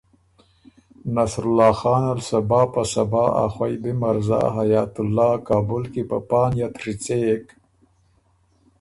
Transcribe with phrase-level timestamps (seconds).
[1.15, 6.17] نصرالله خان ال صبا په صبا ا خوئ بی مرزا حیات الله کابل کی په
[6.27, 7.45] پا نئت ڒیڅېک